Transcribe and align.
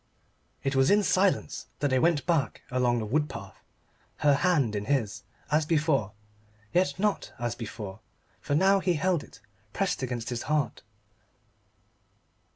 It 0.63 0.75
was 0.75 0.89
in 0.89 1.03
silence 1.03 1.67
that 1.77 1.91
they 1.91 1.99
went 1.99 2.25
back 2.25 2.63
along 2.71 2.97
the 2.97 3.05
wood 3.05 3.29
path 3.29 3.55
her 4.25 4.33
hand 4.33 4.75
in 4.75 4.85
his, 4.85 5.21
as 5.51 5.63
before. 5.63 6.13
Yet 6.73 6.95
not 6.97 7.31
as 7.37 7.53
before, 7.53 7.99
for 8.39 8.55
now 8.55 8.79
he 8.79 8.93
held 8.95 9.23
it 9.23 9.41
pressed 9.73 10.01
against 10.01 10.29
his 10.29 10.41
heart. 10.49 10.81